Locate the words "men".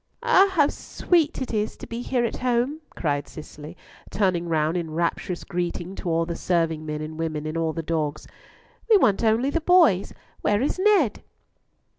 6.87-7.01